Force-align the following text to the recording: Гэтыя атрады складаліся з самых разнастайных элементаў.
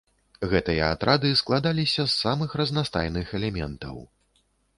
Гэтыя 0.51 0.87
атрады 0.93 1.29
складаліся 1.41 2.07
з 2.07 2.13
самых 2.23 2.57
разнастайных 2.63 3.27
элементаў. 3.43 3.95